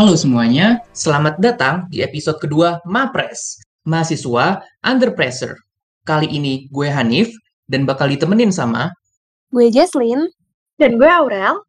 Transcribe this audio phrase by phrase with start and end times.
[0.00, 5.52] Halo semuanya, selamat datang di episode kedua Mapres, mahasiswa Under Pressure.
[6.08, 7.28] Kali ini gue Hanif
[7.68, 8.88] dan bakal ditemenin sama
[9.52, 10.24] Gue Jesslyn.
[10.80, 11.60] Dan gue Aurel.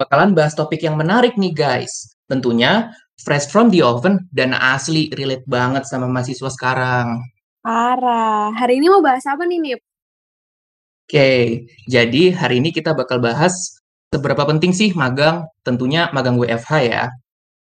[0.00, 2.16] bakalan bahas topik yang menarik nih guys.
[2.24, 2.88] Tentunya
[3.20, 7.20] fresh from the oven dan asli relate banget sama mahasiswa sekarang.
[7.60, 8.48] Parah.
[8.56, 9.80] Hari ini mau bahas apa nih, Nip?
[11.04, 13.52] Oke, jadi hari ini kita bakal bahas
[14.08, 17.12] seberapa penting sih magang, tentunya magang WFH ya.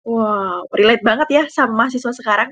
[0.03, 2.51] Wow, relate banget ya sama mahasiswa sekarang.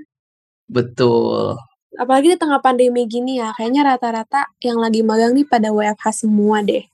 [0.72, 1.60] Betul.
[2.00, 6.64] Apalagi di tengah pandemi gini ya, kayaknya rata-rata yang lagi magang nih pada WFH semua
[6.64, 6.88] deh.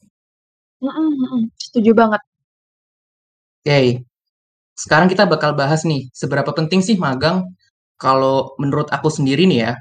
[1.61, 2.21] Setuju banget.
[3.61, 4.01] Oke,
[4.73, 7.45] sekarang kita bakal bahas nih, seberapa penting sih magang?
[8.01, 9.73] Kalau menurut aku sendiri nih ya,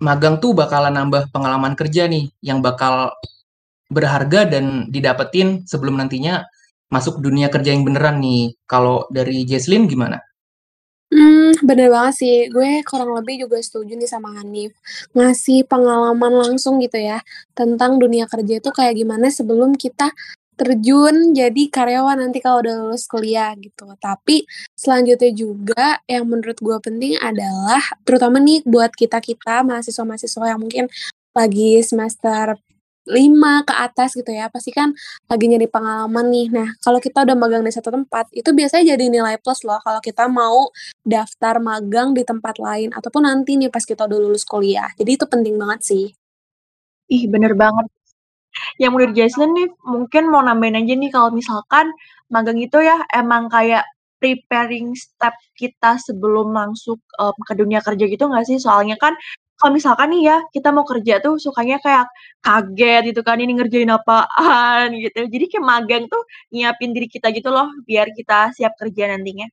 [0.00, 3.12] magang tuh bakalan nambah pengalaman kerja nih, yang bakal
[3.92, 6.44] berharga dan didapetin sebelum nantinya
[6.88, 8.56] masuk dunia kerja yang beneran nih.
[8.64, 10.20] Kalau dari Jesslyn gimana?
[11.08, 12.36] Hmm, bener banget sih.
[12.52, 14.76] Gue kurang lebih juga setuju nih sama Hanif.
[15.16, 17.24] Ngasih pengalaman langsung gitu ya,
[17.56, 20.12] tentang dunia kerja itu kayak gimana sebelum kita
[20.58, 23.88] terjun jadi karyawan nanti kalau udah lulus kuliah gitu.
[23.96, 24.44] Tapi
[24.76, 30.84] selanjutnya juga yang menurut gue penting adalah terutama nih buat kita-kita mahasiswa-mahasiswa yang mungkin
[31.32, 32.58] lagi semester
[33.08, 34.92] 5 ke atas gitu ya, pasti kan
[35.30, 36.46] lagi nyari pengalaman nih.
[36.52, 40.00] Nah, kalau kita udah magang di satu tempat, itu biasanya jadi nilai plus loh kalau
[40.04, 40.68] kita mau
[41.02, 44.88] daftar magang di tempat lain ataupun nanti nih pas kita udah lulus kuliah.
[45.00, 46.04] Jadi itu penting banget sih.
[47.08, 47.88] Ih, bener banget.
[48.80, 51.86] Yang menurut Jaslyn nih, mungkin mau nambahin aja nih kalau misalkan
[52.32, 53.84] magang itu ya emang kayak
[54.18, 58.58] preparing step kita sebelum masuk em, ke dunia kerja gitu nggak sih?
[58.60, 59.14] Soalnya kan
[59.58, 62.06] kalau misalkan nih ya kita mau kerja tuh sukanya kayak
[62.46, 65.26] kaget gitu kan ini ngerjain apaan gitu.
[65.26, 66.22] Jadi kayak magang tuh
[66.54, 69.50] nyiapin diri kita gitu loh biar kita siap kerja nantinya.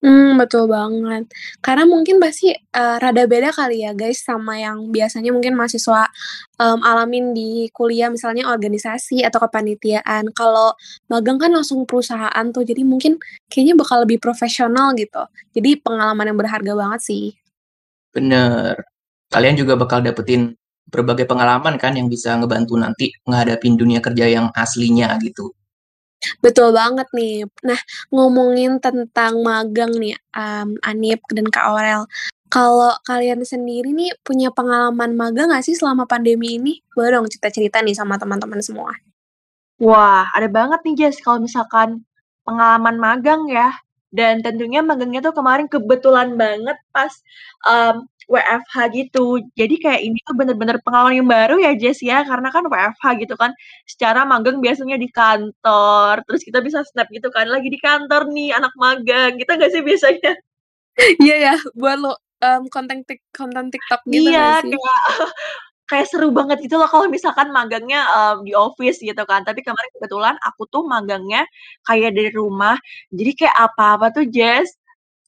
[0.00, 1.28] Hmm, betul banget.
[1.60, 6.08] Karena mungkin pasti eh, rada beda kali ya guys sama yang biasanya mungkin mahasiswa
[6.56, 10.32] em, alamin di kuliah misalnya organisasi atau kepanitiaan.
[10.32, 10.72] Kalau
[11.12, 13.20] magang kan langsung perusahaan tuh, jadi mungkin
[13.52, 15.20] kayaknya bakal lebih profesional gitu.
[15.52, 17.24] Jadi pengalaman yang berharga banget sih.
[18.16, 18.89] Bener.
[19.30, 20.58] Kalian juga bakal dapetin
[20.90, 25.54] berbagai pengalaman kan yang bisa ngebantu nanti ngadapin dunia kerja yang aslinya gitu.
[26.44, 27.48] Betul banget nih.
[27.64, 27.80] Nah,
[28.12, 32.04] ngomongin tentang magang nih, em, Anip dan Kak Aurel.
[32.50, 36.82] Kalau kalian sendiri nih punya pengalaman magang nggak sih selama pandemi ini?
[36.92, 38.90] Boleh dong cerita-cerita nih sama teman-teman semua.
[39.80, 42.04] Wah, ada banget nih Jess kalau misalkan
[42.44, 43.70] pengalaman magang ya.
[44.10, 47.14] Dan tentunya magangnya tuh kemarin kebetulan banget pas
[47.70, 49.42] em, WFH gitu.
[49.58, 53.34] Jadi kayak ini tuh bener-bener pengalaman yang baru ya Jess ya, karena kan WFH gitu
[53.34, 53.50] kan.
[53.90, 58.54] Secara magang biasanya di kantor, terus kita bisa snap gitu kan, lagi di kantor nih
[58.54, 60.32] anak magang, gitu nggak sih biasanya?
[61.22, 62.12] Iya ya, buat lo
[62.44, 64.70] em, konten tik konten TikTok gitu Iya, sih?
[64.72, 64.80] kayak
[65.90, 69.42] kayak seru banget gitu loh kalau misalkan magangnya, eee, di office gitu kan.
[69.44, 71.44] Tapi kemarin kebetulan aku tuh magangnya
[71.88, 72.76] kayak dari rumah.
[73.12, 74.70] Jadi kayak apa-apa tuh Jess,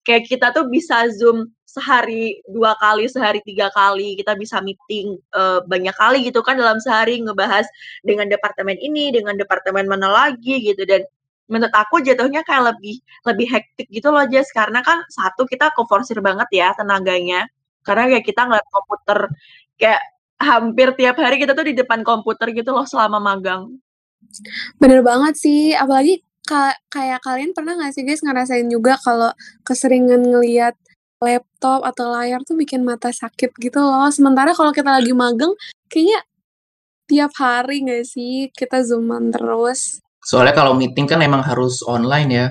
[0.07, 4.15] kayak kita tuh bisa Zoom sehari 2 kali, sehari 3 kali.
[4.21, 7.65] Kita bisa meeting, eee, banyak kali gitu kan dalam sehari ngebahas
[8.05, 10.85] dengan departemen ini, dengan departemen mana lagi gitu.
[10.85, 11.07] Dan
[11.49, 16.21] menurut aku jatuhnya kayak lebih lebih hektik gitu loh Jess, karena kan satu kita keforsir
[16.21, 17.49] banget ya tenaganya.
[17.87, 19.19] Karena kayak kita ngeliat komputer
[19.81, 20.03] kayak
[20.43, 23.79] hampir tiap hari kita tuh di depan komputer gitu loh selama magang.
[24.81, 29.31] Bener banget sih, apalagi ka kayak kalian pernah nggak sih guys ngerasain juga kalau
[29.63, 30.75] keseringan ngelihat
[31.23, 34.11] laptop atau layar tuh bikin mata sakit gitu loh.
[34.11, 35.55] Sementara kalau kita lagi magang,
[35.87, 36.19] kayaknya
[37.07, 40.03] tiap hari nggak sih kita Zoom-an terus.
[40.27, 42.47] Soalnya kalau meeting kan emang harus online ya.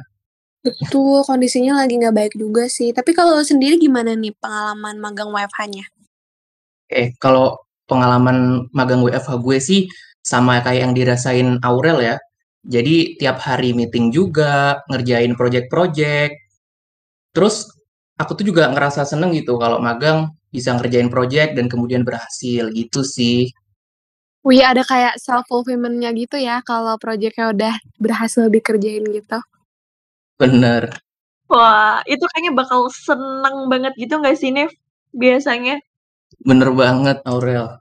[0.62, 2.96] Betul, kondisinya lagi nggak baik juga sih.
[2.96, 5.86] Tapi kalau lo sendiri gimana nih pengalaman magang WFH-nya?
[6.88, 7.58] Oke, kalau
[7.90, 9.82] pengalaman magang WFH gue sih
[10.22, 12.16] sama kayak yang dirasain Aurel ya.
[12.62, 16.34] Jadi tiap hari meeting juga, ngerjain project-project.
[17.34, 17.66] Terus
[18.22, 23.02] aku tuh juga ngerasa seneng gitu kalau magang bisa ngerjain project dan kemudian berhasil gitu
[23.02, 23.50] sih.
[24.42, 29.38] Wih, ada kayak self fulfillment-nya gitu ya kalau project-nya udah berhasil dikerjain gitu.
[30.38, 30.98] Bener.
[31.46, 34.74] Wah, itu kayaknya bakal seneng banget gitu nggak sih, Nif,
[35.14, 35.78] biasanya?
[36.42, 37.78] Bener banget Aurel.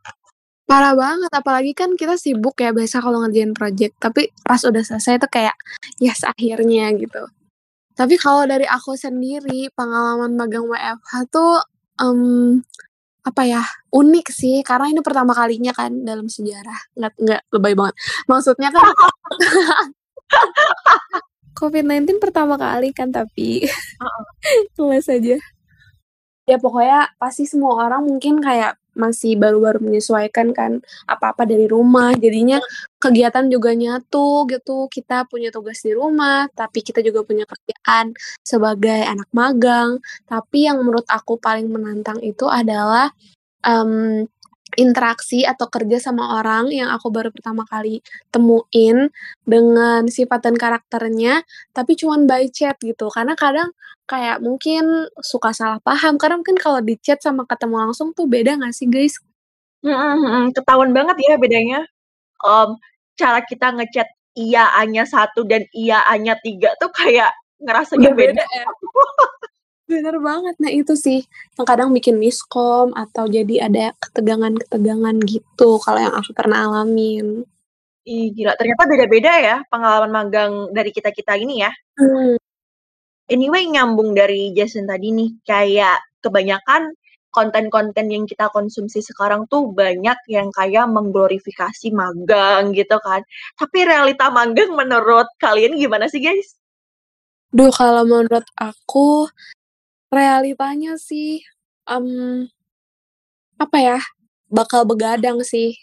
[0.71, 5.19] Parah banget, apalagi kan kita sibuk ya biasa kalau ngerjain project, tapi pas udah selesai
[5.19, 5.59] tuh kayak,
[5.99, 7.27] yes akhirnya gitu.
[7.99, 11.59] Tapi kalau dari aku sendiri, pengalaman magang WFH tuh,
[11.99, 12.63] mmm,
[13.27, 13.63] apa ya,
[13.93, 16.81] unik sih karena ini pertama kalinya kan dalam sejarah.
[16.97, 17.95] Nggak nggak lebay banget.
[18.25, 18.87] Maksudnya kan
[21.61, 23.69] COVID-19 pertama kali kan tapi
[24.73, 25.37] kelas aja.
[26.49, 32.15] Ya pokoknya pasti semua orang mungkin kayak masih baru-baru menyesuaikan kan apa-apa dari rumah.
[32.17, 32.59] Jadinya
[33.01, 34.87] kegiatan juga nyatu gitu.
[34.91, 39.99] Kita punya tugas di rumah, tapi kita juga punya kerjaan sebagai anak magang.
[40.27, 43.13] Tapi yang menurut aku paling menantang itu adalah
[43.67, 44.27] um,
[44.79, 49.11] interaksi atau kerja sama orang yang aku baru pertama kali temuin
[49.47, 51.43] dengan sifat dan karakternya
[51.75, 53.71] tapi cuman by chat gitu karena kadang
[54.11, 58.59] kayak mungkin suka salah paham karena mungkin kalau di chat sama ketemu langsung tuh beda
[58.59, 59.15] gak sih guys?
[59.81, 61.81] Hmm, hmm, ketahuan banget ya bedanya.
[62.45, 62.77] Um,
[63.17, 67.33] cara kita ngechat iya A-nya satu dan iya A-nya tiga tuh kayak
[67.63, 68.43] ngerasanya Udah beda.
[68.43, 68.65] beda ya?
[69.91, 70.55] Bener banget.
[70.63, 71.27] Nah itu sih
[71.59, 77.43] yang kadang bikin miskom atau jadi ada ketegangan-ketegangan gitu kalau yang aku pernah alamin.
[78.07, 81.75] Ih, gila ternyata beda-beda ya pengalaman magang dari kita-kita ini ya.
[81.99, 82.39] Hmm.
[83.31, 86.95] Anyway, nyambung dari Jason tadi nih, kayak kebanyakan
[87.31, 93.23] konten-konten yang kita konsumsi sekarang tuh banyak yang kayak mengglorifikasi magang gitu kan.
[93.55, 96.59] Tapi realita magang menurut kalian gimana sih guys?
[97.55, 99.31] Duh kalau menurut aku
[100.11, 101.41] realitanya sih
[101.87, 102.47] um,
[103.57, 103.99] apa ya
[104.51, 105.79] bakal begadang sih.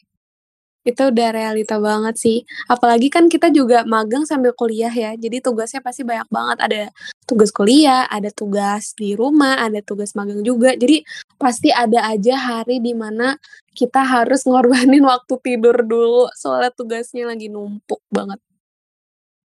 [0.87, 2.37] Itu udah realita banget sih.
[2.71, 6.57] Apalagi kan kita juga magang sambil kuliah ya jadi tugasnya pasti banyak banget.
[6.63, 6.81] Ada
[7.27, 10.75] tugas kuliah ada tugas di rumah ada tugas magang juga.
[10.79, 11.03] Jadi
[11.35, 13.35] pasti ada aja hari di mana
[13.75, 18.39] kita harus ngorbanin waktu tidur dulu soalnya tugasnya lagi numpuk banget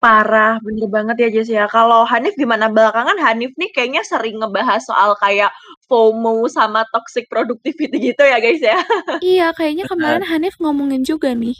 [0.00, 1.68] Parah, bener banget ya Jess ya.
[1.68, 2.72] Kalau Hanif gimana?
[2.72, 5.52] Belakangan Hanif nih kayaknya sering ngebahas soal kayak
[5.92, 8.80] FOMO sama toxic productivity gitu ya guys ya.
[9.20, 11.52] Iya, kayaknya kemarin Hanif ngomongin juga nih.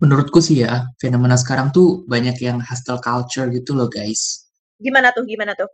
[0.00, 4.48] Menurutku sih ya, fenomena sekarang tuh banyak yang hustle culture gitu loh guys.
[4.80, 5.28] Gimana tuh?
[5.28, 5.68] Gimana tuh?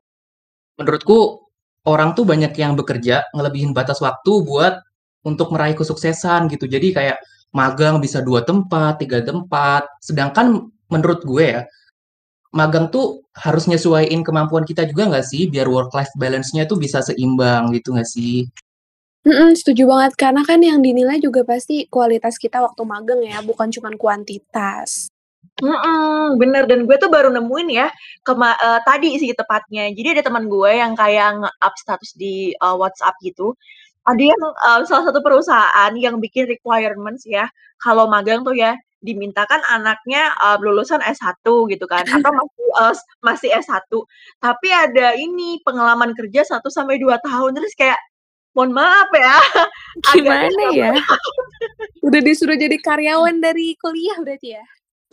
[0.75, 1.47] Menurutku
[1.87, 4.75] orang tuh banyak yang bekerja ngelebihin batas waktu buat
[5.23, 6.67] untuk meraih kesuksesan gitu.
[6.67, 7.23] Jadi kayak
[7.55, 9.87] magang bisa dua tempat, tiga tempat.
[10.03, 11.63] Sedangkan menurut gue ya,
[12.55, 17.05] magang tuh harus nyesuaiin kemampuan kita juga nggak sih biar work life balance-nya tuh bisa
[17.05, 18.49] seimbang gitu nggak sih?
[19.29, 23.69] Mm-mm, setuju banget karena kan yang dinilai juga pasti kualitas kita waktu magang ya, bukan
[23.69, 25.13] cuma kuantitas.
[25.59, 27.91] Mm-mm, bener dan gue tuh baru nemuin ya
[28.23, 29.91] kema uh, tadi sih tepatnya.
[29.91, 33.59] Jadi ada teman gue yang kayak nge-up status di uh, WhatsApp gitu.
[34.07, 37.51] Ada yang uh, salah satu perusahaan yang bikin requirements ya
[37.83, 43.51] kalau magang tuh ya dimintakan anaknya uh, lulusan S1 gitu kan atau masih uh, masih
[43.55, 43.87] S1
[44.43, 47.99] tapi ada ini pengalaman kerja 1 sampai 2 tahun terus kayak
[48.59, 49.39] mohon maaf ya.
[50.19, 50.91] Gimana ya?
[52.03, 54.65] udah disuruh jadi karyawan dari kuliah berarti ya?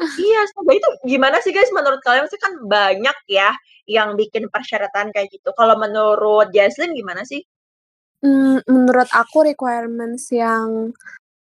[0.02, 2.28] Iya coba itu gimana sih guys menurut kalian?
[2.28, 3.54] Sih kan banyak ya
[3.86, 5.54] yang bikin persyaratan kayak gitu.
[5.56, 7.46] Kalau menurut Jaslyn gimana sih?
[8.20, 10.92] Hmm, menurut aku requirements yang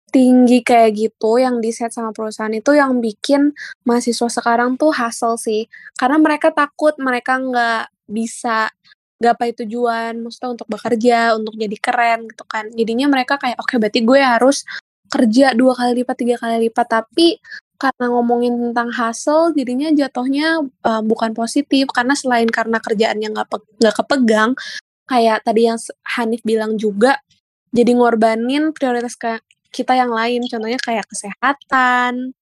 [0.10, 3.54] tinggi kayak gitu yang di-set sama perusahaan itu yang bikin
[3.86, 5.70] mahasiswa sekarang tuh hassle sih.
[5.96, 8.74] Karena mereka takut mereka nggak bisa
[9.20, 12.72] gapai tujuan, maksudnya untuk bekerja, untuk jadi keren gitu kan.
[12.72, 14.64] Jadinya mereka kayak, oke okay, berarti gue harus
[15.12, 16.88] kerja dua kali lipat, tiga kali lipat.
[16.88, 17.38] Tapi
[17.80, 21.92] karena ngomongin tentang hasil, jadinya jatuhnya uh, bukan positif.
[21.92, 23.48] Karena selain karena kerjaannya nggak
[23.84, 24.52] nggak kepegang,
[25.08, 25.80] kayak tadi yang
[26.16, 27.20] Hanif bilang juga,
[27.76, 29.38] jadi ngorbanin prioritas ke
[29.70, 32.34] kita yang lain contohnya kayak kesehatan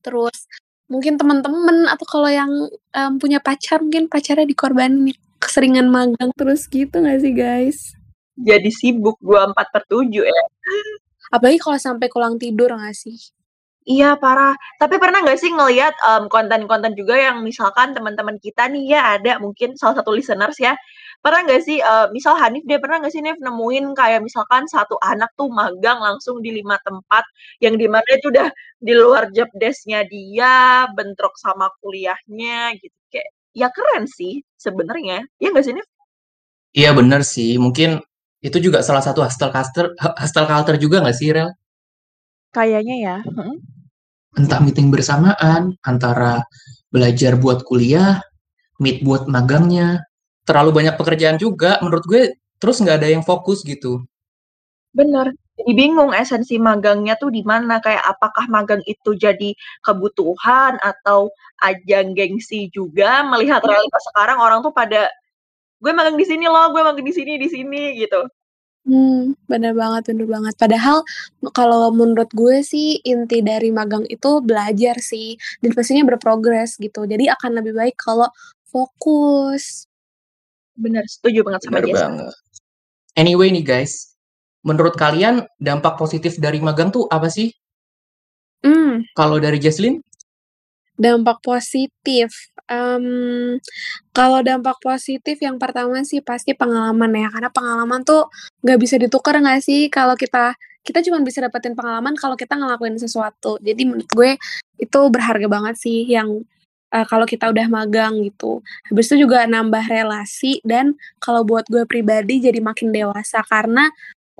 [0.00, 0.48] terus
[0.90, 2.50] mungkin teman-teman atau kalau yang
[2.96, 7.94] um, punya pacar mungkin pacarnya dikorbanin keseringan magang terus gitu gak sih guys?
[8.34, 10.42] Jadi sibuk dua empat per tujuh ya.
[11.30, 13.16] Apalagi kalau sampai kurang tidur gak sih?
[13.88, 14.52] Iya parah.
[14.76, 19.32] Tapi pernah nggak sih ngelihat um, konten-konten juga yang misalkan teman-teman kita nih ya ada
[19.40, 20.76] mungkin salah satu listeners ya
[21.20, 24.96] pernah nggak sih uh, misal Hanif dia pernah nggak sih Nif nemuin kayak misalkan satu
[25.04, 27.24] anak tuh magang langsung di lima tempat
[27.60, 28.48] yang di mana itu udah
[28.80, 35.52] di luar job desknya dia bentrok sama kuliahnya gitu kayak ya keren sih sebenarnya ya
[35.52, 35.86] nggak sih Nif?
[36.72, 38.00] Iya bener sih mungkin
[38.40, 41.52] itu juga salah satu hustle culture hustle culture juga nggak sih Rel?
[42.50, 43.16] Kayaknya ya.
[44.34, 46.42] Entah meeting bersamaan antara
[46.90, 48.18] belajar buat kuliah,
[48.82, 50.02] meet buat magangnya,
[50.44, 52.22] terlalu banyak pekerjaan juga menurut gue
[52.60, 54.04] terus nggak ada yang fokus gitu.
[54.90, 55.30] Bener,
[55.60, 59.52] jadi bingung esensi magangnya tuh di mana kayak apakah magang itu jadi
[59.84, 61.30] kebutuhan atau
[61.60, 63.68] ajang gengsi juga melihat iya.
[63.68, 65.12] realitas sekarang orang tuh pada
[65.80, 68.24] gue magang di sini loh, gue magang di sini di sini gitu.
[68.88, 70.54] Hmm, bener banget bener banget.
[70.56, 71.04] Padahal
[71.52, 77.04] kalau menurut gue sih inti dari magang itu belajar sih dan pastinya berprogres gitu.
[77.04, 78.32] Jadi akan lebih baik kalau
[78.64, 79.89] fokus.
[80.80, 82.34] Bener, setuju banget sama Bener banget.
[83.14, 84.16] Anyway nih guys,
[84.64, 87.52] menurut kalian dampak positif dari magang tuh apa sih?
[88.64, 90.00] Hmm, Kalau dari Jesslyn?
[91.00, 92.28] dampak positif.
[92.68, 93.56] Em,
[94.12, 98.28] kalau dampak positif yang pertama sih pasti pengalaman ya, karena pengalaman tuh
[98.60, 100.52] nggak bisa ditukar nggak sih kalau kita
[100.84, 103.56] kita cuma bisa dapetin pengalaman kalau kita ngelakuin sesuatu.
[103.64, 104.30] Jadi menurut gue
[104.76, 106.44] itu berharga banget sih yang
[106.94, 108.62] eh, kalau kita udah magang gitu.
[108.90, 113.88] Habis itu juga nambah relasi dan kalau buat gue pribadi jadi makin dewasa karena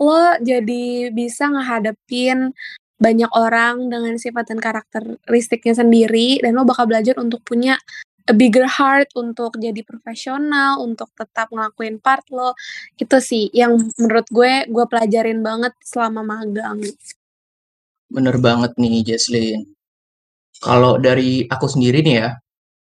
[0.01, 2.57] lo jadi bisa ngehadapin
[3.01, 7.77] banyak orang dengan sifat dan karakteristiknya sendiri dan lo bakal belajar untuk punya
[8.29, 12.53] a bigger heart untuk jadi profesional untuk tetap ngelakuin part lo
[13.01, 16.81] itu sih yang menurut gue gue pelajarin banget selama magang
[18.11, 19.71] Bener banget nih Jesslyn.
[20.61, 22.29] Kalau dari aku sendiri nih ya,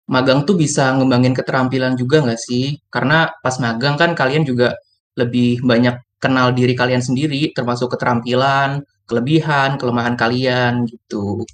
[0.10, 2.78] magang tuh bisa ngembangin keterampilan juga nggak sih?
[2.94, 4.78] Karena pas magang kan kalian juga
[5.18, 11.46] lebih banyak kenal diri kalian sendiri, termasuk keterampilan, kelebihan, kelemahan kalian gitu.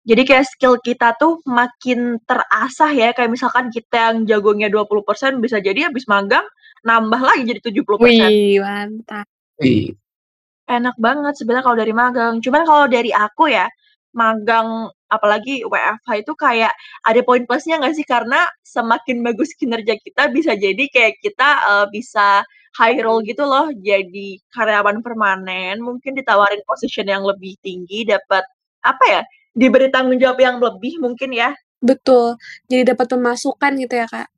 [0.00, 5.60] Jadi kayak skill kita tuh makin terasah ya, kayak misalkan kita yang jagonya 20% bisa
[5.60, 6.46] jadi habis magang
[6.80, 8.00] nambah lagi jadi 70%.
[8.00, 9.26] wih mantap
[9.60, 9.92] Wih,
[10.64, 12.34] Enak banget sebenarnya kalau dari magang.
[12.40, 13.68] Cuman kalau dari aku ya,
[14.16, 16.72] magang apalagi WFH itu kayak
[17.04, 18.06] ada poin plusnya nggak sih?
[18.06, 22.42] Karena semakin bagus kinerja kita bisa jadi kayak kita eh, bisa
[22.78, 28.46] high role gitu loh, jadi karyawan permanen, mungkin ditawarin position yang lebih tinggi, dapat
[28.86, 29.22] apa ya?
[29.50, 31.50] Diberi tanggung jawab yang lebih mungkin ya.
[31.80, 32.36] betul
[32.68, 34.28] jadi dapat pemasukan gitu ya kak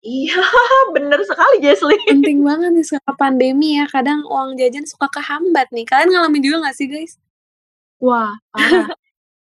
[0.00, 0.32] Iya,
[0.96, 2.00] bener sekali Jesslyn.
[2.08, 6.56] penting banget nih selama pandemi ya kadang uang jajan suka kehambat nih kalian ngalamin juga
[6.68, 7.12] gak sih guys
[8.00, 8.88] Wah, parah.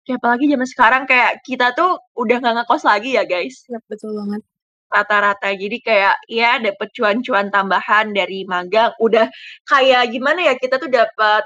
[0.08, 3.68] Kayak apalagi zaman sekarang kayak kita tuh udah nggak ngekos lagi ya guys.
[3.68, 4.40] Yap, betul banget
[4.88, 9.28] rata-rata jadi kayak ya dapet cuan-cuan tambahan dari magang udah
[9.68, 11.44] kayak gimana ya kita tuh dapat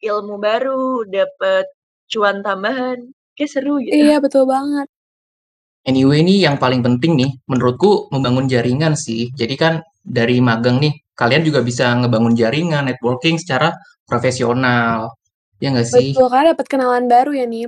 [0.00, 1.68] ilmu baru dapet
[2.08, 4.88] cuan tambahan kayak seru gitu iya betul banget
[5.80, 9.32] Anyway nih yang paling penting nih menurutku membangun jaringan sih.
[9.32, 13.72] Jadi kan dari magang nih kalian juga bisa ngebangun jaringan networking secara
[14.04, 15.16] profesional.
[15.56, 16.12] Ya nggak sih?
[16.12, 17.64] betul karena dapat kenalan baru ya nih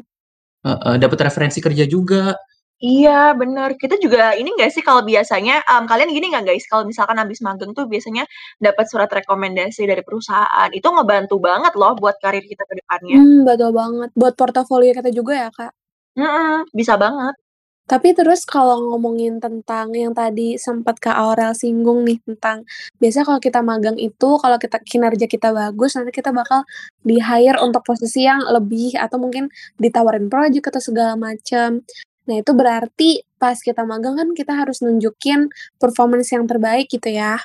[0.63, 2.35] Heeh, dapat referensi kerja juga.
[2.83, 3.79] iya bener.
[3.79, 6.67] Kita juga ini enggak sih kalau biasanya em, kalian gini nggak guys?
[6.71, 8.27] Kalau misalkan habis magang tuh biasanya
[8.59, 10.69] dapat surat rekomendasi dari perusahaan.
[10.75, 13.19] Itu ngebantu banget loh buat karir kita ke depannya.
[13.19, 14.11] Hmm betul banget.
[14.19, 15.73] Buat portofolio kita juga ya kak?
[16.19, 17.35] Mm-mm, bisa banget
[17.83, 22.63] Tapi terus kalau ngomongin tentang yang tadi sempat Kak Aurel singgung nih tentang
[23.03, 26.63] biasanya kalau kita magang itu kalau kita kinerja kita bagus nanti kita bakal
[27.03, 29.51] di hire untuk posisi yang lebih atau mungkin
[29.83, 31.83] ditawarin project atau segala macam.
[32.31, 35.51] Nah itu berarti pas kita magang kan kita harus nunjukin
[35.83, 37.43] performance yang terbaik gitu ya.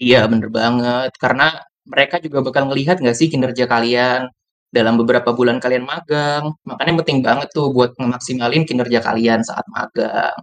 [0.00, 1.12] Iya bener banget.
[1.20, 4.32] Karena mereka juga bakal ngelihat nggak sih kinerja kalian
[4.68, 6.52] dalam beberapa bulan kalian magang.
[6.68, 10.36] Makanya penting banget tuh buat ngemaksimalin kinerja kalian saat magang.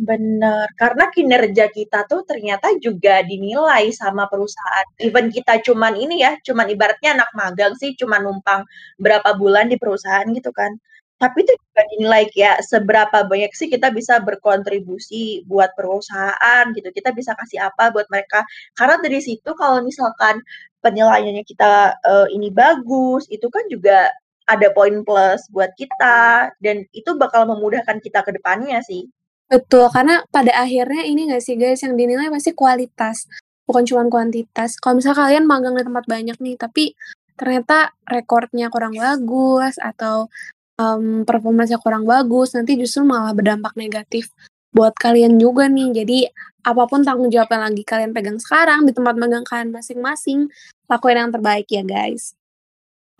[0.00, 4.86] Bener, karena kinerja kita tuh ternyata juga dinilai sama perusahaan.
[4.96, 8.64] Even kita cuman ini ya, cuman ibaratnya anak magang sih, cuman numpang
[8.96, 10.72] berapa bulan di perusahaan gitu kan.
[11.20, 16.88] Tapi itu juga dinilai kayak seberapa banyak sih kita bisa berkontribusi buat perusahaan gitu.
[16.96, 18.40] Kita bisa kasih apa buat mereka.
[18.72, 20.40] Karena dari situ kalau misalkan
[20.80, 24.10] penilaiannya kita eh, ini bagus, itu kan juga
[24.50, 29.06] ada poin plus buat kita dan itu bakal memudahkan kita ke depannya sih.
[29.50, 33.26] Betul, karena pada akhirnya ini nggak sih guys yang dinilai pasti kualitas,
[33.66, 34.78] bukan cuma kuantitas.
[34.78, 36.94] Kalau misalnya kalian magang di tempat banyak nih, tapi
[37.34, 40.30] ternyata rekornya kurang bagus atau
[40.78, 44.30] um, performanya kurang bagus, nanti justru malah berdampak negatif
[44.70, 46.02] buat kalian juga nih.
[46.02, 46.18] Jadi
[46.60, 50.48] apa pun tanggung jawab yang lagi kalian pegang sekarang di tempat magang kalian masing-masing,
[50.86, 52.36] lakuin yang terbaik ya guys.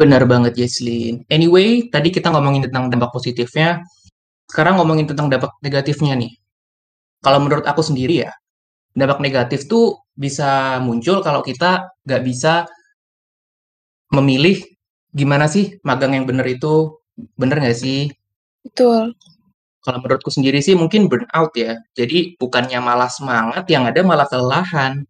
[0.01, 1.29] Benar banget Jesslyn.
[1.29, 3.85] Anyway, tadi kita ngomongin tentang dampak positifnya.
[4.49, 6.33] Sekarang ngomongin tentang dampak negatifnya nih.
[7.21, 8.33] Kalau menurut aku sendiri ya,
[8.97, 12.65] dampak negatif tuh bisa muncul kalau kita nggak bisa
[14.11, 14.59] memilih
[15.13, 16.97] gimana sih magang yang bener itu.
[17.37, 18.09] Bener nggak sih?
[18.65, 19.13] Betul.
[19.81, 21.81] Kalau menurutku sendiri sih mungkin burnout ya.
[21.97, 25.09] Jadi bukannya malah semangat, yang ada malah kelelahan.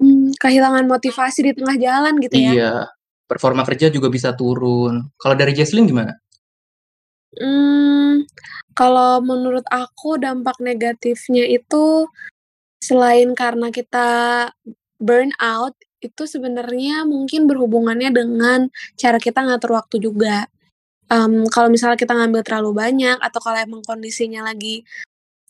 [0.00, 2.50] Hmm, kehilangan motivasi di tengah jalan gitu ya.
[2.56, 2.74] Iya,
[3.28, 5.12] performa kerja juga bisa turun.
[5.20, 6.16] Kalau dari Jesslyn gimana?
[7.36, 8.24] Hmm,
[8.72, 12.08] kalau menurut aku dampak negatifnya itu
[12.80, 14.08] selain karena kita
[14.96, 20.48] burn out, itu sebenarnya mungkin berhubungannya dengan cara kita ngatur waktu juga.
[21.10, 24.86] Um, kalau misalnya kita ngambil terlalu banyak atau kalau emang kondisinya lagi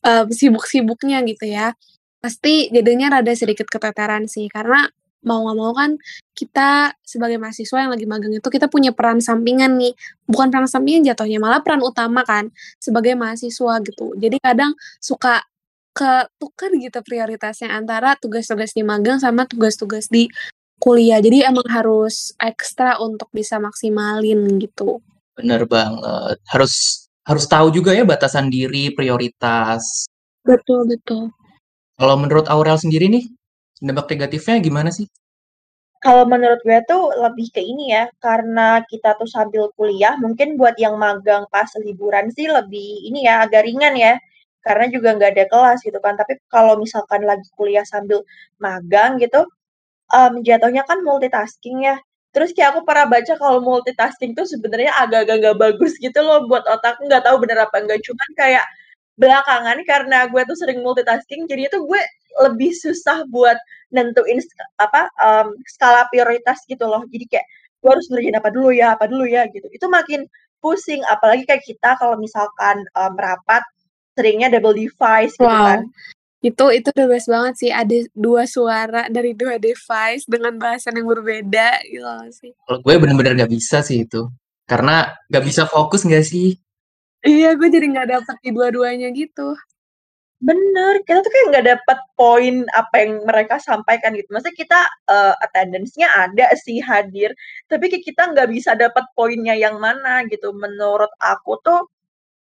[0.08, 1.76] uh, sibuk-sibuknya gitu ya,
[2.24, 4.48] pasti jadinya rada sedikit keteteran sih.
[4.48, 4.88] Karena
[5.20, 6.00] mau nggak mau kan
[6.32, 9.92] kita sebagai mahasiswa yang lagi magang itu kita punya peran sampingan nih.
[10.24, 12.48] Bukan peran sampingan jatuhnya, malah peran utama kan
[12.80, 14.16] sebagai mahasiswa gitu.
[14.16, 15.44] Jadi kadang suka
[15.92, 20.32] ketukar gitu prioritasnya antara tugas-tugas di magang sama tugas-tugas di
[20.80, 21.20] kuliah.
[21.20, 25.04] Jadi emang harus ekstra untuk bisa maksimalin gitu.
[25.38, 26.38] Bener banget.
[26.48, 30.08] Harus harus tahu juga ya batasan diri, prioritas.
[30.42, 31.30] Betul, betul.
[32.00, 33.28] Kalau menurut Aurel sendiri nih,
[33.78, 35.06] dampak negatifnya gimana sih?
[36.00, 40.80] Kalau menurut gue tuh lebih ke ini ya, karena kita tuh sambil kuliah, mungkin buat
[40.80, 44.16] yang magang pas liburan sih lebih ini ya, agak ringan ya.
[44.64, 46.16] Karena juga nggak ada kelas gitu kan.
[46.16, 48.24] Tapi kalau misalkan lagi kuliah sambil
[48.56, 49.44] magang gitu,
[50.12, 52.00] um, jatuhnya kan multitasking ya.
[52.30, 56.62] Terus kayak aku pernah baca kalau multitasking tuh sebenarnya agak-agak nggak bagus gitu loh buat
[56.66, 57.02] otak.
[57.02, 57.98] Nggak tahu bener apa enggak.
[58.06, 58.64] Cuman kayak
[59.20, 62.00] belakangan karena gue tuh sering multitasking, jadi itu gue
[62.48, 63.58] lebih susah buat
[63.92, 64.40] nentuin
[64.80, 67.02] apa um, skala prioritas gitu loh.
[67.10, 67.46] Jadi kayak
[67.82, 69.66] gue harus ngerjain apa dulu ya, apa dulu ya gitu.
[69.74, 70.24] Itu makin
[70.62, 71.02] pusing.
[71.10, 73.12] Apalagi kayak kita kalau misalkan um,
[74.14, 75.74] seringnya double device gitu wow.
[75.74, 75.80] kan.
[76.40, 81.08] Itu itu the best banget sih, ada dua suara dari dua device dengan bahasan yang
[81.08, 82.50] berbeda gitu sih.
[82.64, 84.24] Kalau gue bener-bener gak bisa sih itu.
[84.64, 86.56] Karena gak bisa fokus gak sih?
[87.20, 89.52] Iya, gue jadi gak dapet di dua-duanya gitu.
[90.40, 94.32] Bener, kita tuh kayak nggak dapet poin apa yang mereka sampaikan gitu.
[94.32, 94.80] Maksudnya kita
[95.12, 97.36] uh, attendance-nya ada sih hadir,
[97.68, 100.56] tapi kayak kita nggak bisa dapet poinnya yang mana gitu.
[100.56, 101.92] Menurut aku tuh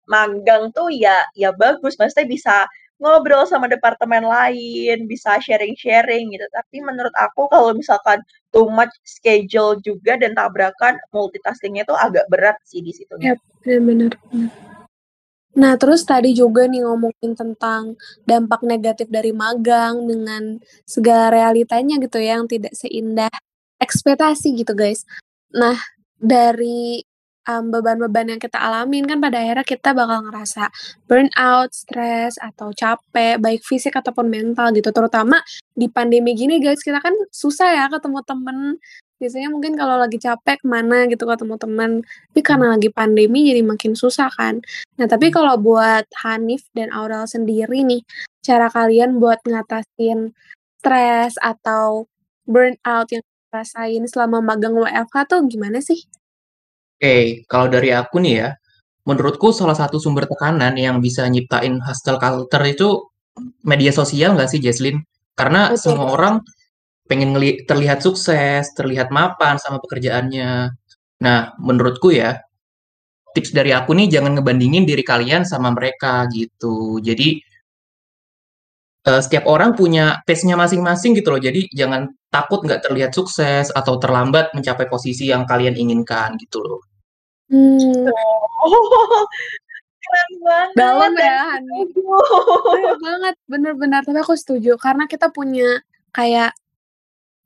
[0.06, 2.56] magang tuh ya ya bagus, maksudnya bisa
[2.98, 6.46] ngobrol sama departemen lain, bisa sharing-sharing gitu.
[6.53, 12.57] Tapi menurut aku kalau misalkan too much schedule juga dan tabrakan, multitaskingnya tuh agak berat
[12.66, 13.14] sih di situ.
[13.22, 14.18] Ya, benar-benar.
[15.57, 17.98] Nah, terus tadi juga nih ngomongin tentang
[18.29, 23.33] dampak negatif dari magang dengan segala realitanya gitu ya, yang tidak seindah
[23.81, 25.01] ekspektasi gitu guys.
[25.50, 25.77] Nah,
[26.18, 27.01] dari
[27.48, 30.70] um, beban-beban yang kita alamin kan pada akhirnya kita bakal ngerasa
[31.07, 34.92] burnout, stres atau capek baik fisik ataupun mental gitu.
[34.92, 35.40] Terutama
[35.74, 38.57] di pandemi gini guys, kita kan susah ya ketemu temen.
[39.18, 41.92] Biasanya mungkin kalau lagi capek ke mana gitu ketemu temen.
[42.05, 44.62] Tapi karena lagi pandemi jadi makin susah kan.
[45.00, 48.05] Nah tapi kalau buat Hanif dan Aurel sendiri nih,
[48.46, 50.38] cara kalian buat ngatasin
[50.77, 52.05] stres atau
[52.46, 55.98] burnout yang rasain selama magang WFH tuh gimana sih?
[56.98, 58.50] Oke, kalau dari aku nih ya,
[59.05, 62.88] menurutku salah satu sumber tekanan yang bisa nyiptain hustle culture itu
[63.62, 64.98] media sosial nggak sih, Jesslyn?
[65.38, 65.94] Karena Betul.
[65.94, 66.36] semua orang
[67.05, 67.38] pengen
[67.70, 70.74] terlihat sukses, terlihat mapan sama pekerjaannya.
[71.22, 72.42] Nah, menurutku ya,
[73.38, 76.98] tips dari aku nih jangan ngebandingin diri kalian sama mereka gitu.
[76.98, 77.38] Jadi
[79.05, 81.42] uh, setiap orang punya pace-nya masing-masing gitu loh.
[81.42, 86.87] Jadi jangan takut nggak terlihat sukses atau terlambat mencapai posisi yang kalian inginkan gitu loh.
[87.48, 87.79] Hmm.
[88.60, 89.24] Oh,
[90.03, 90.75] keren banget.
[90.75, 91.79] Dalam ya, Hani.
[92.75, 94.01] Bener banget, bener-bener.
[94.03, 95.79] Tapi aku setuju karena kita punya
[96.12, 96.51] kayak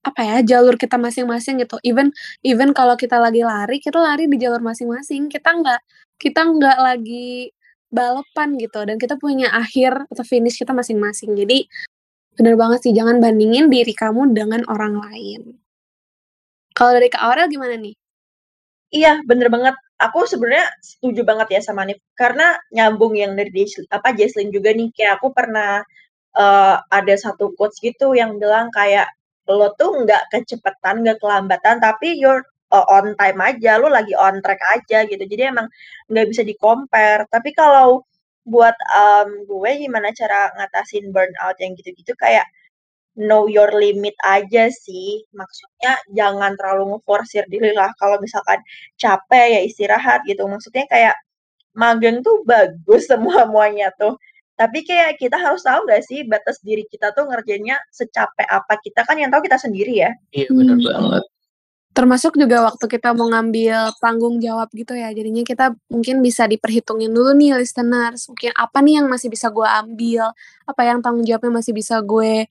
[0.02, 1.78] apa ya jalur kita masing-masing gitu.
[1.86, 2.10] Even
[2.42, 5.30] even kalau kita lagi lari, kita lari di jalur masing-masing.
[5.30, 5.82] Kita nggak
[6.18, 7.54] kita nggak lagi
[7.92, 11.38] balapan gitu dan kita punya akhir atau finish kita masing-masing.
[11.38, 11.68] Jadi
[12.38, 15.62] bener banget sih jangan bandingin diri kamu dengan orang lain.
[16.74, 17.94] Kalau dari Kak Aurel gimana nih?
[18.92, 19.76] Iya, bener banget.
[20.02, 23.54] Aku sebenarnya setuju banget ya sama Nif, karena nyambung yang dari
[23.94, 25.86] apa Jesslyn juga nih, kayak aku pernah
[26.34, 29.06] uh, ada satu quotes gitu yang bilang kayak
[29.46, 32.42] lo tuh nggak kecepatan, nggak kelambatan, tapi you're
[32.74, 35.22] uh, on time aja, lo lagi on track aja gitu.
[35.22, 35.68] Jadi emang
[36.10, 37.28] nggak bisa di-compare.
[37.30, 38.02] Tapi kalau
[38.48, 42.48] buat um, gue gimana cara ngatasin burnout yang gitu-gitu kayak
[43.20, 45.24] know your limit aja sih.
[45.36, 47.92] Maksudnya jangan terlalu ngeforsir diri lah.
[48.00, 48.60] Kalau misalkan
[48.96, 50.48] capek ya istirahat gitu.
[50.48, 51.16] Maksudnya kayak
[51.76, 54.16] magang tuh bagus semua-muanya tuh.
[54.56, 59.02] Tapi kayak kita harus tahu gak sih batas diri kita tuh ngerjainnya secapek apa kita
[59.10, 60.12] kan yang tahu kita sendiri ya.
[60.30, 60.86] Iya benar hmm.
[60.86, 61.24] banget.
[61.92, 65.12] Termasuk juga waktu kita mau ngambil tanggung jawab gitu ya.
[65.12, 68.32] Jadinya kita mungkin bisa diperhitungin dulu nih listeners.
[68.32, 70.32] Mungkin apa nih yang masih bisa gue ambil.
[70.64, 72.48] Apa yang tanggung jawabnya masih bisa gue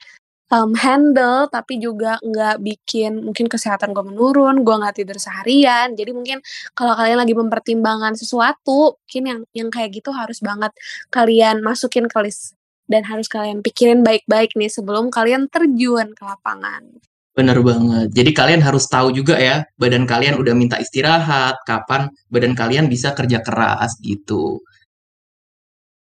[0.50, 5.94] um, handle tapi juga nggak bikin mungkin kesehatan gue menurun, gue nggak tidur seharian.
[5.94, 6.38] Jadi mungkin
[6.74, 10.74] kalau kalian lagi mempertimbangkan sesuatu, mungkin yang yang kayak gitu harus banget
[11.08, 12.58] kalian masukin ke list
[12.90, 16.82] dan harus kalian pikirin baik-baik nih sebelum kalian terjun ke lapangan.
[17.30, 18.10] Bener banget.
[18.10, 23.14] Jadi kalian harus tahu juga ya, badan kalian udah minta istirahat, kapan badan kalian bisa
[23.14, 24.58] kerja keras gitu.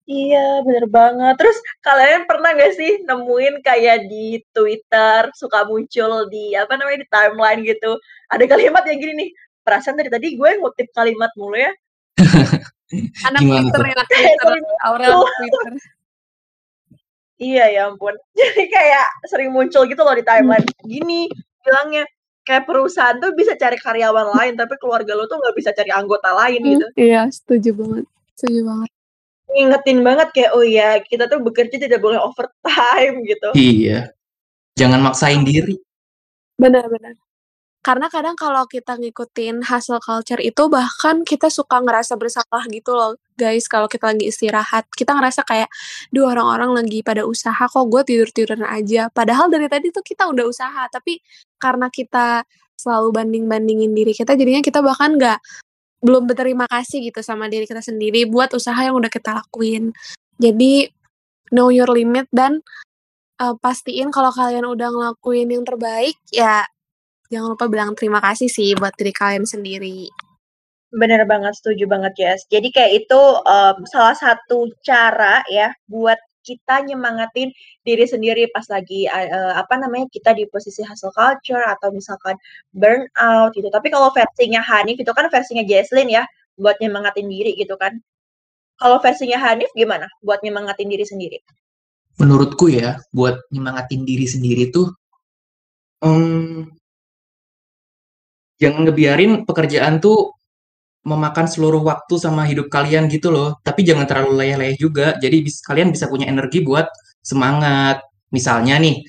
[0.05, 1.35] Iya, bener banget.
[1.41, 7.09] Terus kalian pernah nggak sih nemuin kayak di Twitter suka muncul di apa namanya di
[7.09, 7.97] timeline gitu,
[8.29, 9.31] ada kalimat yang gini nih,
[9.65, 11.73] "Perasaan dari tadi gue ngutip kalimat mulu ya."
[13.33, 13.93] Anak Gimana Twitter tuh?
[13.97, 14.53] anak Twitter,
[14.87, 15.73] Aurel Twitter.
[17.41, 18.15] Iya, ya ampun.
[18.39, 20.69] Jadi kayak sering muncul gitu loh di timeline.
[20.85, 21.27] Gini
[21.65, 22.05] bilangnya,
[22.45, 26.29] kayak perusahaan tuh bisa cari karyawan lain, tapi keluarga lo tuh nggak bisa cari anggota
[26.37, 26.87] lain Mmm, gitu.
[27.01, 28.91] iya, setuju banget setuju banget.
[29.51, 33.49] Ngingetin banget kayak, "Oh ya, kita tuh bekerja tidak boleh overtime," gitu.
[33.53, 34.11] Iya.
[34.75, 35.79] Jangan maksain diri.
[36.59, 37.15] Benar benar.
[37.85, 43.13] Karena kadang kalau kita ngikutin hustle culture itu bahkan kita suka ngerasa bersalah gitu loh,
[43.37, 44.89] guys, kalau kita lagi istirahat.
[44.97, 45.69] Kita ngerasa kayak,
[46.09, 50.49] "Duh, orang-orang lagi pada usaha, kok gue tidur-tiduran aja." Padahal dari tadi tuh kita udah
[50.49, 51.21] usaha, tapi
[51.61, 52.49] karena kita
[52.81, 55.39] selalu banding-bandingin diri kita, jadinya kita bahkan nggak
[56.05, 59.91] belum berterima kasih gitu sama diri kita sendiri buat usaha yang udah kita lakuin.
[60.39, 60.89] Jadi,
[61.55, 62.61] know your limit dan,
[63.41, 66.65] eee, pastiin kalau kalian udah ngelakuin yang terbaik, ya
[67.33, 70.09] jangan lupa bilang terima kasih sih buat diri kalian sendiri.
[70.95, 72.47] Bener banget, setuju banget, Jess.
[72.53, 77.49] Jadi kayak itu, mmm, salah satu cara ya buat kita nyemangatin
[77.83, 82.37] diri sendiri pas lagi, eee, apa namanya, kita di posisi hustle culture atau misalkan
[82.77, 83.73] burnout gitu.
[83.73, 86.29] Tapi kalau versinya Hanif itu kan versinya Jesslyn ya,
[86.61, 87.97] buat nyemangatin diri gitu kan.
[88.77, 91.39] Kalau versinya Hanif gimana buat nyemangatin diri sendiri?
[92.21, 94.93] Menurutku ya, buat nyemangatin diri sendiri tuh
[96.05, 96.77] mmm
[98.61, 100.34] jangan ngebiarin pekerjaan tuh
[101.05, 103.61] memakan seluruh waktu sama hidup kalian gitu loh.
[103.61, 105.15] Tapi jangan terlalu leyeh-leyeh juga.
[105.21, 106.89] Jadi bis kalian bisa punya energi buat
[107.21, 108.03] semangat.
[108.33, 109.05] Misalnya nih,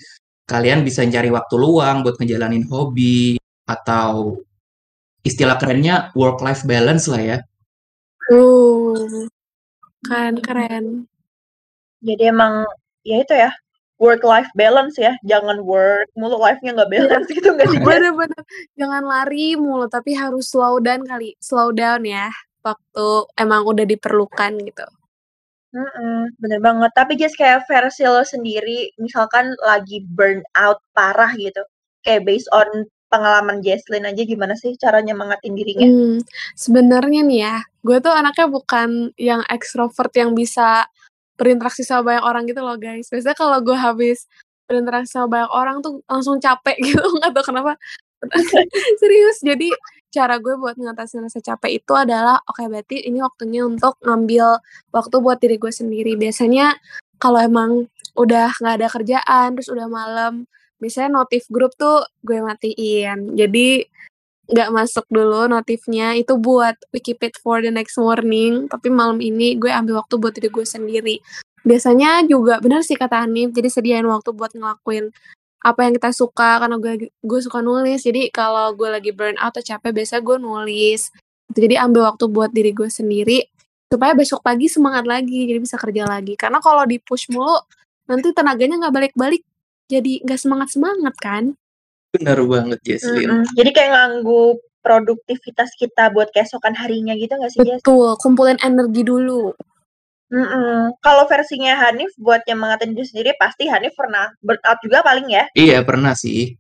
[0.46, 4.38] kalian bisa cari waktu luang buat ngejalanin hobi atau
[5.26, 7.38] istilah kerennya work life balance lah ya.
[8.30, 9.26] Uh,
[10.06, 10.86] keren keren.
[12.06, 12.62] Jadi emang
[13.02, 13.50] ya itu ya,
[13.96, 17.00] work life balance ya, jangan work mulu life-nya nggak Iya.
[17.00, 17.88] balance gitu nggak sih, Jess?
[17.88, 18.42] Bener bener.
[18.76, 22.28] Jangan lari mulu, tapi harus slow down kali, slow down ya,
[22.66, 23.08] waktu
[23.40, 24.86] emang udah diperlukan gitu.
[25.76, 26.92] Mhm, bener banget.
[26.96, 31.64] Tapi Jess kayak versi lo sendiri misalkan lagi burnout parah gitu,
[32.04, 32.68] kayak based on
[33.12, 35.88] pengalaman Jesslyn aja gimana sih cara nyemangatin dirinya?
[35.88, 36.20] Mmm,
[36.58, 37.56] sebenarnya nih ya,
[37.86, 40.84] gue tuh anaknya bukan yang ekstrovert yang bisa
[41.36, 43.08] berinteraksi sama banyak orang gitu loh, guys.
[43.12, 44.28] Biasanya kalau gue habis
[44.66, 47.78] berinteraksi sama banyak orang tuh langsung capek gitu, nggak tahu kenapa.
[49.02, 49.70] Serius, jadi
[50.10, 54.64] cara gue buat ngatasin rasa capek itu adalah, oke berarti ini waktunya untuk ngambil
[54.96, 56.16] waktu buat diri gue sendiri.
[56.16, 56.80] Biasanya
[57.20, 60.48] kalau emang udah nggak ada kerjaan, terus udah malam,
[60.80, 63.36] biasanya notif grup tuh gue matiin.
[63.36, 63.84] Jadi
[64.46, 69.70] nggak masuk dulu notifnya, itu buat it for the next morning, tapi malam ini gue
[69.70, 71.16] ambil waktu buat diri gue sendiri.
[71.66, 75.10] Biasanya juga bener sih kata Hanif, jadi sediain waktu buat ngelakuin
[75.66, 79.66] apa yang kita suka, karena gue gue suka nulis, jadi kalau gue lagi burnout atau
[79.66, 81.10] capek biasanya gue nulis.
[81.46, 83.46] Jadi ambil waktu buat diri gue sendiri,
[83.90, 86.34] supaya besok pagi semangat lagi, jadi bisa kerja lagi.
[86.34, 87.62] Karena kalau di-push mulu,
[88.10, 89.46] nanti tenaganya nggak balik-balik,
[89.86, 91.58] jadi nggak semangat-semangat kan.
[92.16, 93.28] Bener banget, Jesslyn.
[93.28, 94.44] Mhm, jadi kayak nganggu
[94.80, 97.82] produktivitas kita buat keesokan harinya gitu nggak sih, Jess?
[97.84, 99.52] Betul, kumpulin energi dulu.
[100.32, 105.44] Mhm, kalau versinya Hanif buat nyemangatin diri sendiri pasti Hanif pernah burnout juga paling ya?
[105.54, 106.56] Iya, pernah sih.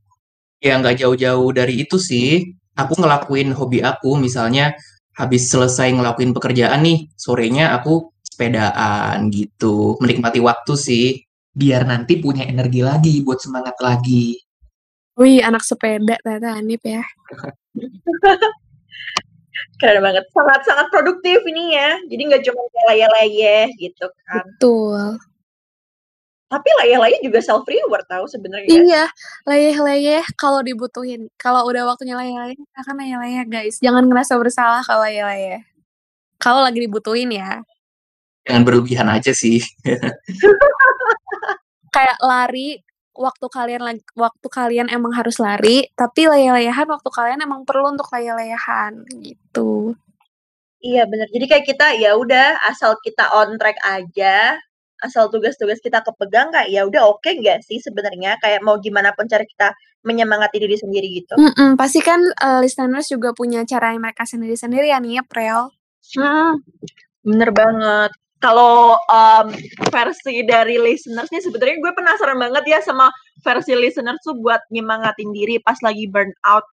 [0.61, 2.45] Ya nggak jauh-jauh dari itu sih,
[2.77, 4.75] aku ngelakuin hobi aku, misalnya
[5.15, 11.05] habis selesai ngelakuin pekerjaan nih, sorenya aku sepedaan gitu, menikmati waktu sih,
[11.55, 14.44] biar nanti punya energi lagi buat semangat lagi.
[15.15, 16.99] Wih, anak sepeda ternyata Hanif ya.
[19.79, 24.43] Keren banget, sangat-sangat produktif ini ya, jadi nggak cuma kayak leyeh-leyeh gitu kan.
[24.43, 25.19] Betul.
[26.45, 28.71] Tapi leyeh-leyeh juga self reward tahu sebenarnya.
[28.71, 29.03] Iya,
[29.43, 31.27] leyeh-leyeh kalau dibutuhin.
[31.35, 33.75] Kalau udah waktunya leyeh-leyeh, silakan leyeh-leyeh, guys.
[33.83, 35.59] Jangan ngerasa bersalah kalau leyeh-leyeh.
[36.39, 37.59] Kalau lagi dibutuhin ya.
[38.45, 39.59] Jangan berlebihan aja sih.
[41.95, 42.79] Kayak lari,
[43.15, 43.81] waktu kalian
[44.13, 49.95] waktu kalian emang harus lari, tapi leyeh-leyehan waktu kalian emang perlu untuk leyeh-leyehan, gitu.
[50.83, 54.59] Iya bener, jadi kayak kita ya udah asal kita on track aja,
[55.01, 58.37] asal tugas-tugas kita kepegang kayak ya udah oke nggak sih sebenarnya?
[58.43, 59.73] Kayak mau gimana pun cara kita
[60.05, 61.33] menyemangati diri sendiri gitu.
[61.33, 65.73] Mhm, pasti kan, eee, listeners juga punya cara yang mereka sendiri-sendiri ya nih, April.
[66.13, 66.61] Mhm,
[67.25, 68.11] bener banget.
[68.45, 69.49] Kalau, mmm,
[69.89, 73.09] versi dari listeners nih sebenarnya gue penasaran banget ya sama
[73.41, 76.65] versi listeners tuh buat nyemangatin diri pas lagi burnout.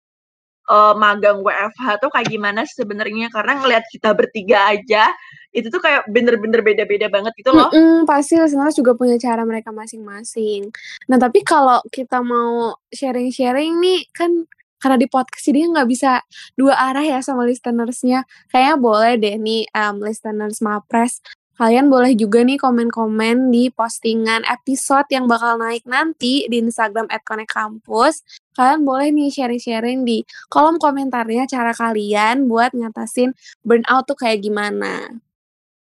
[0.70, 5.10] uh, magang WFH tuh kayak gimana sebenarnya karena ngelihat kita bertiga aja
[5.50, 7.66] itu tuh kayak bener-bener beda-beda banget gitu loh.
[7.74, 10.70] Mm-mm, pasti listeners juga punya cara mereka masing-masing.
[11.10, 14.46] Nah tapi kalau kita mau sharing-sharing nih kan
[14.80, 16.22] karena di podcast ini nggak bisa
[16.54, 18.22] dua arah ya sama listenersnya.
[18.48, 21.18] Kayaknya boleh deh nih um, listeners Mapres
[21.60, 28.24] Kalian boleh juga nih komen-komen di postingan episode yang bakal naik nanti di Instagram @konekkampus.
[28.56, 35.20] Kalian boleh nih sharing-sharing di kolom komentarnya cara kalian buat ngatasin burnout tuh kayak gimana.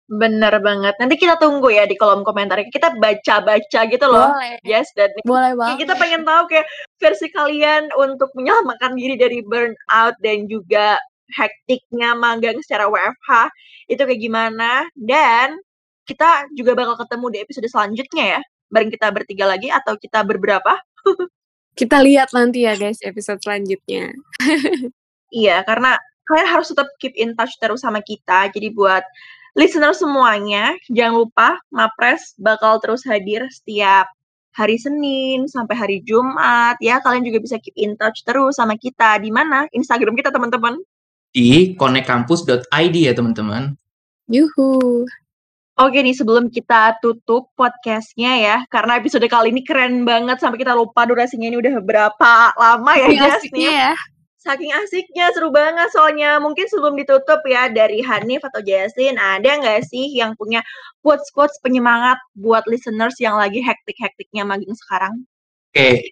[0.09, 0.97] Bener banget.
[0.97, 2.57] Nanti kita tunggu ya di kolom komentar.
[2.73, 4.33] Kita baca-baca gitu loh.
[4.33, 4.57] Boleh.
[4.65, 5.85] Yes, dan boleh banget.
[5.85, 6.65] Kita pengen tahu kayak
[6.97, 10.97] versi kalian untuk menyelamatkan diri dari burnout dan juga
[11.37, 13.51] hektiknya magang secara WFH
[13.91, 15.59] itu kayak gimana dan
[16.07, 18.41] kita juga bakal ketemu di episode selanjutnya ya.
[18.71, 20.79] Bareng kita bertiga lagi atau kita berberapa?
[21.77, 24.15] Kita lihat nanti ya guys episode selanjutnya.
[25.27, 25.99] Iya karena
[26.31, 28.47] kalian harus tetap keep in touch terus sama kita.
[28.55, 29.03] Jadi buat
[29.59, 34.07] listener semuanya jangan lupa Mapres bakal terus hadir setiap
[34.57, 36.79] hari Senin sampai hari Jumat.
[36.81, 39.19] Ya kalian juga bisa keep in touch terus sama kita.
[39.21, 39.69] Di mana?
[39.75, 40.79] Instagram kita teman-teman.
[41.35, 43.77] Di connectcampus.id ya teman-teman.
[44.33, 45.05] Yuhu.
[45.77, 50.73] Oke nih sebelum kita tutup podcastnya ya, karena episode kali ini keren banget sampai kita
[50.73, 53.69] lupa durasinya ini udah berapa lama ya Jess nih.
[53.69, 53.93] Ya.
[54.41, 56.41] Saking asiknya, seru banget soalnya.
[56.41, 60.65] Mungkin sebelum ditutup ya dari Hanif atau Jaslin, ada nggak sih yang punya
[61.05, 65.29] quotes-quotes penyemangat buat listeners yang lagi hektik-hektiknya magang sekarang?
[65.77, 66.09] Oke,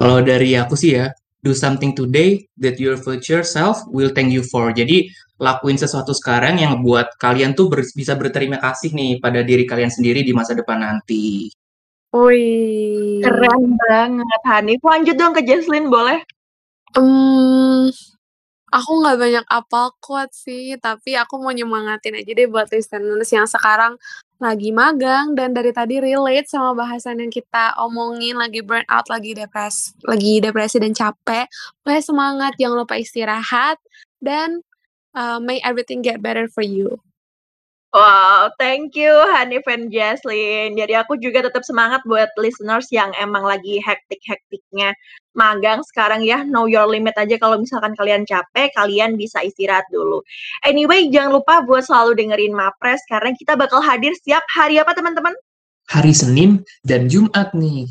[0.00, 1.12] kalau dari aku sih ya,
[1.44, 4.72] do something today that your future self will thank you for.
[4.72, 9.68] Jadi lakuin sesuatu sekarang yang buat kalian tuh ber, bisa berterima kasih nih pada diri
[9.68, 11.52] kalian sendiri di masa depan nanti.
[12.14, 14.80] Wih, keren banget Hanif.
[14.80, 16.24] Lanjut dong ke Jesslyn boleh?
[16.94, 17.90] Um,
[18.70, 23.50] aku nggak banyak apal quote sih, tapi aku mau nyemangatin aja deh buat listeners yang
[23.50, 23.98] sekarang
[24.44, 29.32] lagi magang dan dari tadi relate sama bahasan yang kita omongin lagi burn out, lagi
[29.32, 31.48] depres, lagi depresi dan capek.
[31.80, 33.80] Pokoknya semangat, jangan lupa istirahat
[34.20, 34.60] dan
[35.16, 37.00] uh, make everything get better for you.
[37.94, 40.74] Wow, thank you Hanif and Jaslyn.
[40.74, 44.98] Jadi aku juga tetap semangat buat listeners yang emang lagi hektik-hektiknya
[45.38, 46.42] magang sekarang ya.
[46.42, 50.26] Know your limit aja kalau misalkan kalian capek, kalian bisa istirahat dulu.
[50.66, 55.38] Anyway, jangan lupa buat selalu dengerin Mapres karena kita bakal hadir setiap hari apa teman-teman?
[55.86, 57.86] Hari Senin dan Jumat nih.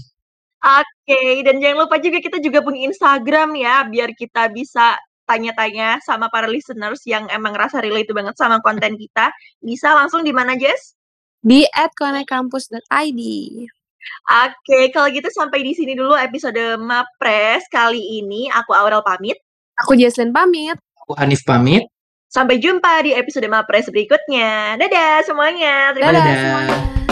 [0.64, 6.04] Oke, okay, dan jangan lupa juga kita juga punya Instagram ya, biar kita bisa tanya-tanya
[6.04, 9.32] sama para listeners yang emang rasa relate banget sama konten kita,
[9.64, 10.96] bisa langsung di mana, Jess?
[11.44, 11.68] Di
[12.00, 13.22] @konekkampus.id.
[14.24, 18.52] Oke, kalau gitu sampai di sini dulu episode Mapres kali ini.
[18.52, 19.40] Aku Aurel pamit.
[19.84, 20.80] Aku Jesslyn pamit.
[21.04, 21.88] Aku Hanif pamit.
[22.32, 24.80] Sampai jumpa di episode Mapres berikutnya.
[24.80, 25.94] Dadah semuanya.
[25.94, 26.36] Terima kasih.
[26.40, 27.03] Semuanya.